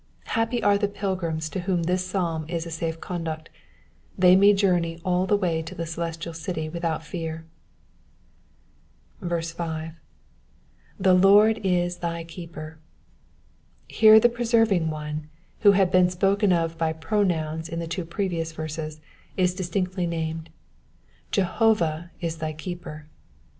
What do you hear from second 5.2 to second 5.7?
the way